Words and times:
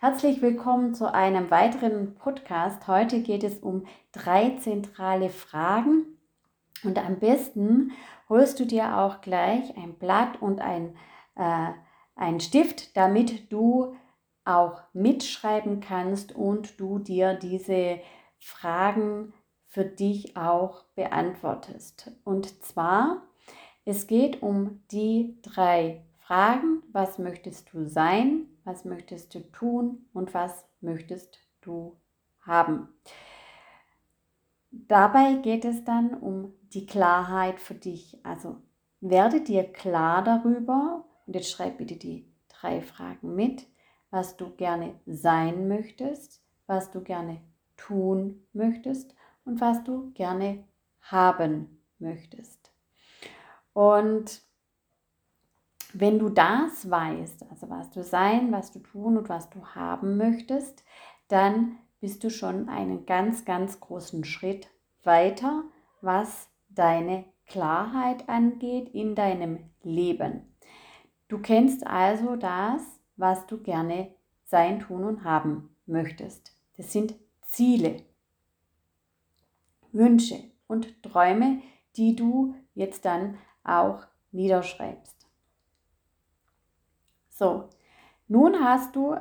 Herzlich 0.00 0.40
willkommen 0.40 0.94
zu 0.94 1.12
einem 1.12 1.50
weiteren 1.50 2.14
Podcast. 2.14 2.86
Heute 2.86 3.20
geht 3.20 3.42
es 3.42 3.58
um 3.58 3.84
drei 4.12 4.50
zentrale 4.50 5.28
Fragen 5.28 6.06
und 6.84 7.04
am 7.04 7.18
besten 7.18 7.90
holst 8.28 8.60
du 8.60 8.64
dir 8.64 8.96
auch 8.96 9.22
gleich 9.22 9.76
ein 9.76 9.94
Blatt 9.94 10.40
und 10.40 10.60
ein, 10.60 10.94
äh, 11.34 11.72
ein 12.14 12.38
Stift, 12.38 12.96
damit 12.96 13.52
du 13.52 13.96
auch 14.44 14.82
mitschreiben 14.92 15.80
kannst 15.80 16.32
und 16.32 16.78
du 16.78 17.00
dir 17.00 17.34
diese 17.34 17.98
Fragen 18.38 19.34
für 19.66 19.84
dich 19.84 20.36
auch 20.36 20.84
beantwortest. 20.94 22.12
Und 22.22 22.64
zwar, 22.64 23.22
es 23.84 24.06
geht 24.06 24.42
um 24.44 24.80
die 24.92 25.38
drei 25.42 26.04
Fragen, 26.20 26.84
was 26.92 27.18
möchtest 27.18 27.72
du 27.72 27.84
sein, 27.84 28.47
was 28.68 28.84
möchtest 28.84 29.34
du 29.34 29.40
tun 29.50 30.06
und 30.12 30.34
was 30.34 30.66
möchtest 30.82 31.38
du 31.62 31.96
haben. 32.40 32.88
Dabei 34.70 35.36
geht 35.36 35.64
es 35.64 35.84
dann 35.84 36.12
um 36.12 36.52
die 36.74 36.84
Klarheit 36.84 37.60
für 37.60 37.74
dich. 37.74 38.20
Also 38.26 38.58
werde 39.00 39.40
dir 39.40 39.64
klar 39.64 40.22
darüber, 40.22 41.06
und 41.26 41.34
jetzt 41.34 41.50
schreib 41.50 41.78
bitte 41.78 41.96
die 41.96 42.30
drei 42.48 42.82
Fragen 42.82 43.34
mit, 43.34 43.66
was 44.10 44.36
du 44.36 44.54
gerne 44.54 45.00
sein 45.06 45.66
möchtest, 45.66 46.42
was 46.66 46.90
du 46.90 47.00
gerne 47.00 47.40
tun 47.78 48.46
möchtest 48.52 49.14
und 49.46 49.62
was 49.62 49.82
du 49.82 50.10
gerne 50.12 50.64
haben 51.00 51.82
möchtest. 51.98 52.70
Und 53.72 54.42
wenn 56.00 56.18
du 56.18 56.28
das 56.28 56.88
weißt, 56.88 57.46
also 57.50 57.68
was 57.70 57.90
du 57.90 58.04
sein, 58.04 58.52
was 58.52 58.70
du 58.70 58.78
tun 58.78 59.16
und 59.16 59.28
was 59.28 59.50
du 59.50 59.64
haben 59.74 60.16
möchtest, 60.16 60.84
dann 61.26 61.76
bist 62.00 62.22
du 62.22 62.30
schon 62.30 62.68
einen 62.68 63.04
ganz, 63.04 63.44
ganz 63.44 63.80
großen 63.80 64.24
Schritt 64.24 64.68
weiter, 65.02 65.64
was 66.00 66.48
deine 66.68 67.24
Klarheit 67.46 68.28
angeht 68.28 68.90
in 68.94 69.16
deinem 69.16 69.70
Leben. 69.82 70.42
Du 71.26 71.38
kennst 71.38 71.86
also 71.86 72.36
das, 72.36 72.82
was 73.16 73.46
du 73.46 73.58
gerne 73.58 74.14
sein, 74.44 74.78
tun 74.80 75.04
und 75.04 75.24
haben 75.24 75.74
möchtest. 75.86 76.52
Das 76.76 76.92
sind 76.92 77.14
Ziele, 77.42 78.02
Wünsche 79.90 80.38
und 80.68 81.02
Träume, 81.02 81.60
die 81.96 82.14
du 82.14 82.54
jetzt 82.74 83.04
dann 83.04 83.36
auch 83.64 84.04
niederschreibst. 84.30 85.17
So, 87.38 87.68
nun 88.26 88.64
hast 88.64 88.96
du, 88.96 89.14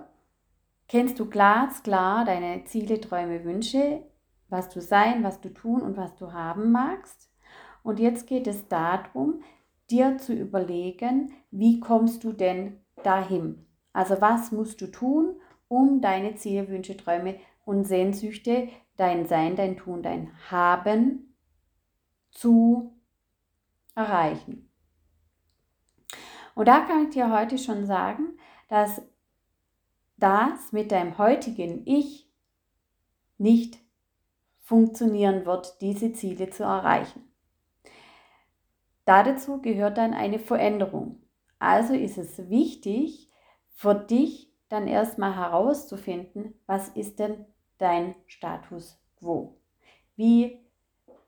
kennst 0.88 1.20
du 1.20 1.30
glasklar 1.30 2.26
deine 2.26 2.64
Ziele, 2.64 3.00
Träume, 3.00 3.44
Wünsche, 3.44 4.02
was 4.50 4.70
du 4.70 4.82
sein, 4.82 5.24
was 5.24 5.40
du 5.40 5.54
tun 5.54 5.84
und 5.84 5.98
was 5.98 6.16
du 6.16 6.34
haben 6.34 6.72
magst. 6.72 7.32
Und 7.84 8.00
jetzt 8.00 8.26
geht 8.26 8.48
es 8.48 8.68
darum, 8.70 9.44
dir 9.92 10.18
zu 10.18 10.34
überlegen, 10.34 11.32
wie 11.52 11.80
kommst 11.80 12.24
du 12.24 12.34
denn 12.34 12.82
dahin? 13.04 13.68
Also 13.94 14.20
was 14.20 14.52
musst 14.52 14.82
du 14.82 14.88
tun, 14.88 15.40
um 15.68 16.02
deine 16.02 16.34
Ziele, 16.38 16.70
Wünsche, 16.70 16.98
Träume 16.98 17.36
und 17.66 17.84
Sehnsüchte, 17.84 18.70
dein 18.96 19.28
Sein, 19.28 19.56
dein 19.56 19.78
Tun, 19.78 20.02
dein 20.02 20.32
Haben 20.50 21.36
zu 22.32 22.96
erreichen. 23.94 24.67
Und 26.58 26.68
da 26.68 26.80
kann 26.80 27.04
ich 27.04 27.10
dir 27.12 27.32
heute 27.32 27.60
schon 27.60 27.86
sagen, 27.86 28.36
dass 28.68 29.04
das 30.18 30.72
mit 30.72 30.92
deinem 30.92 31.20
heutigen 31.20 31.86
Ich 31.86 32.28
nicht 33.38 33.78
funktionieren 34.64 35.46
wird, 35.46 35.80
diese 35.82 36.14
Ziele 36.14 36.50
zu 36.50 36.64
erreichen. 36.64 37.32
Dazu 39.06 39.62
gehört 39.62 40.00
dann 40.00 40.16
eine 40.16 40.40
Veränderung. 40.40 41.22
Also 41.60 41.94
ist 41.94 42.18
es 42.18 42.50
wichtig 42.50 43.32
für 43.76 43.94
dich 43.94 44.52
dann 44.68 44.88
erstmal 44.88 45.36
herauszufinden, 45.36 46.60
was 46.66 46.90
ist 46.90 47.20
denn 47.20 47.46
dein 47.78 48.16
Status 48.26 49.00
quo? 49.20 49.62
Wie 50.16 50.66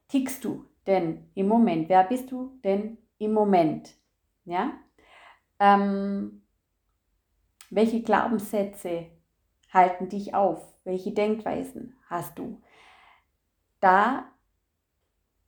tickst 0.07 0.43
du 0.43 0.65
denn 0.87 1.29
im 1.35 1.47
Moment? 1.47 1.87
Wer 1.87 2.03
bist 2.05 2.31
du 2.31 2.59
denn 2.63 2.97
im 3.19 3.33
Moment? 3.33 3.95
Ja? 4.43 4.73
Ähm, 5.59 6.41
welche 7.69 8.01
Glaubenssätze 8.01 9.07
halten 9.71 10.09
dich 10.09 10.33
auf? 10.33 10.73
Welche 10.83 11.11
Denkweisen 11.11 11.95
hast 12.07 12.39
du? 12.39 12.61
Da 13.79 14.25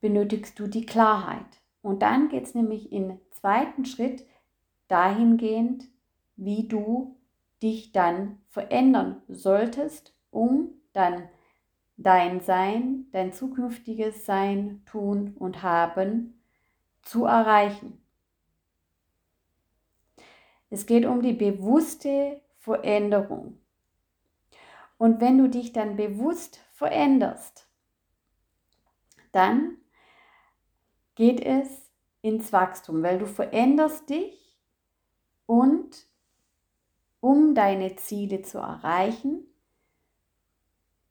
benötigst 0.00 0.58
du 0.58 0.66
die 0.66 0.86
Klarheit. 0.86 1.60
Und 1.80 2.02
dann 2.02 2.28
geht 2.28 2.44
es 2.44 2.54
nämlich 2.54 2.92
im 2.92 3.18
zweiten 3.30 3.84
Schritt 3.84 4.26
dahingehend, 4.88 5.84
wie 6.36 6.68
du 6.68 7.16
dich 7.62 7.92
dann 7.92 8.38
verändern 8.50 9.22
solltest, 9.28 10.14
um 10.30 10.70
dann 10.92 11.28
dein 11.96 12.40
Sein, 12.40 13.06
dein 13.12 13.32
zukünftiges 13.32 14.26
Sein, 14.26 14.82
Tun 14.86 15.34
und 15.38 15.62
Haben 15.62 16.42
zu 17.02 17.24
erreichen. 17.24 18.01
Es 20.72 20.86
geht 20.86 21.04
um 21.04 21.20
die 21.20 21.34
bewusste 21.34 22.40
Veränderung. 22.56 23.60
Und 24.96 25.20
wenn 25.20 25.36
du 25.36 25.50
dich 25.50 25.74
dann 25.74 25.96
bewusst 25.96 26.60
veränderst, 26.72 27.68
dann 29.32 29.76
geht 31.14 31.42
es 31.42 31.68
ins 32.22 32.54
Wachstum, 32.54 33.02
weil 33.02 33.18
du 33.18 33.26
veränderst 33.26 34.08
dich 34.08 34.58
und 35.44 36.06
um 37.20 37.54
deine 37.54 37.96
Ziele 37.96 38.40
zu 38.40 38.56
erreichen 38.56 39.44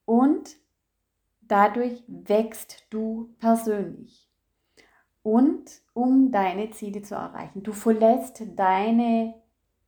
und 0.06 0.58
dadurch 1.42 2.04
wächst 2.08 2.88
du 2.90 3.36
persönlich. 3.38 4.28
Und 5.22 5.84
um 5.94 6.32
deine 6.32 6.72
Ziele 6.72 7.04
zu 7.04 7.14
erreichen, 7.14 7.62
du 7.62 7.74
verlässt 7.74 8.42
deine 8.56 9.36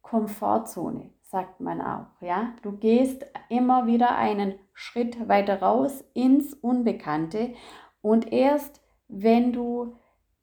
Komfortzone, 0.03 1.09
sagt 1.23 1.59
man 1.59 1.81
auch. 1.81 2.05
Ja? 2.21 2.53
Du 2.61 2.73
gehst 2.73 3.25
immer 3.49 3.87
wieder 3.87 4.15
einen 4.15 4.53
Schritt 4.73 5.27
weiter 5.27 5.61
raus 5.61 6.03
ins 6.13 6.53
Unbekannte 6.53 7.53
und 8.01 8.31
erst 8.31 8.81
wenn 9.07 9.51
du 9.51 9.95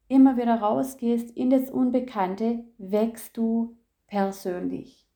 immer 0.08 0.36
wieder 0.36 0.60
rausgehst 0.60 1.30
in 1.36 1.50
das 1.50 1.70
Unbekannte, 1.70 2.64
wächst 2.78 3.36
du 3.36 3.76
persönlich 4.08 5.06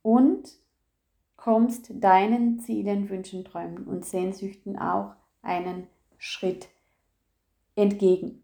und 0.00 0.48
kommst 1.36 1.90
deinen 2.02 2.58
Zielen, 2.58 3.10
Wünschen, 3.10 3.44
Träumen 3.44 3.86
und 3.86 4.06
Sehnsüchten 4.06 4.78
auch 4.78 5.14
einen 5.42 5.86
Schritt 6.16 6.68
entgegen. 7.76 8.42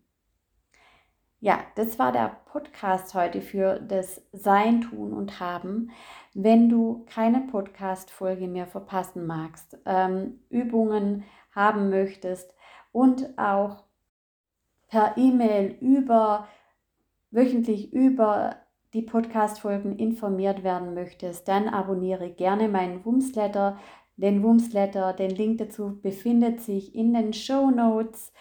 Ja, 1.45 1.63
das 1.75 1.99
war 1.99 2.11
der 2.11 2.41
Podcast 2.47 3.13
heute 3.13 3.43
für 3.43 3.79
das 3.79 4.23
Sein, 4.33 4.81
Tun 4.81 5.13
und 5.13 5.41
Haben. 5.41 5.91
Wenn 6.33 6.71
du 6.71 7.05
keine 7.05 7.41
Podcast-Folge 7.41 8.49
mehr 8.49 8.67
verpassen 8.67 9.27
magst, 9.27 9.77
ähm, 9.85 10.41
Übungen 10.49 11.25
haben 11.55 11.91
möchtest 11.91 12.51
und 12.93 13.39
auch 13.39 13.85
per 14.89 15.19
E-Mail 15.19 15.77
über 15.83 16.49
wöchentlich 17.31 17.93
über 17.93 18.57
die 18.95 19.03
Podcast-Folgen 19.03 19.99
informiert 19.99 20.65
werden 20.65 20.95
möchtest, 20.95 21.47
dann 21.47 21.69
abonniere 21.69 22.31
gerne 22.31 22.69
meinen 22.69 23.05
Wumsletter. 23.05 23.79
Den 24.17 24.43
Wumsletter, 24.43 25.13
den 25.13 25.33
Link 25.33 25.59
dazu 25.59 26.01
befindet 26.01 26.63
sich 26.63 26.95
in 26.95 27.13
den 27.13 27.35
Show 27.35 27.71
Notes. 27.71 28.33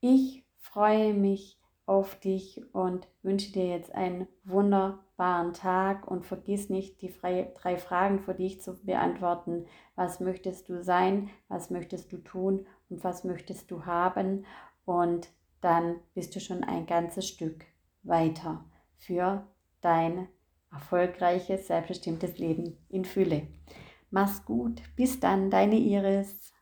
Ich 0.00 0.44
freue 0.58 1.14
mich 1.14 1.57
auf 1.88 2.16
dich 2.20 2.62
und 2.74 3.08
wünsche 3.22 3.52
dir 3.52 3.66
jetzt 3.66 3.94
einen 3.94 4.28
wunderbaren 4.44 5.54
Tag 5.54 6.06
und 6.06 6.26
vergiss 6.26 6.68
nicht, 6.68 7.00
die 7.00 7.12
drei 7.12 7.78
Fragen 7.78 8.20
für 8.20 8.34
dich 8.34 8.60
zu 8.60 8.74
beantworten. 8.84 9.64
Was 9.96 10.20
möchtest 10.20 10.68
du 10.68 10.82
sein? 10.82 11.30
Was 11.48 11.70
möchtest 11.70 12.12
du 12.12 12.18
tun? 12.18 12.66
Und 12.90 13.02
was 13.04 13.24
möchtest 13.24 13.70
du 13.70 13.86
haben? 13.86 14.44
Und 14.84 15.28
dann 15.60 15.96
bist 16.14 16.36
du 16.36 16.40
schon 16.40 16.62
ein 16.62 16.86
ganzes 16.86 17.26
Stück 17.26 17.64
weiter 18.02 18.64
für 18.96 19.46
dein 19.80 20.28
erfolgreiches, 20.70 21.66
selbstbestimmtes 21.66 22.38
Leben 22.38 22.76
in 22.88 23.04
Fülle. 23.04 23.46
Mach's 24.10 24.44
gut. 24.44 24.82
Bis 24.96 25.20
dann, 25.20 25.50
deine 25.50 25.76
Iris. 25.76 26.52